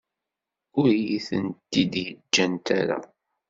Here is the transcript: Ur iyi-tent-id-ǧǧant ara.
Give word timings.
Ur 0.79 0.89
iyi-tent-id-ǧǧant 0.97 2.67
ara. 2.79 2.99